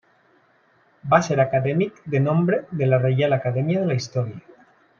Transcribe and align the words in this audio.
Va 1.11 1.19
ser 1.27 1.37
acadèmic 1.43 1.99
de 2.15 2.21
nombre 2.29 2.59
de 2.81 2.89
la 2.91 3.01
Reial 3.05 3.37
Acadèmia 3.39 3.85
de 3.87 3.91
la 3.95 3.99
Història. 4.03 4.43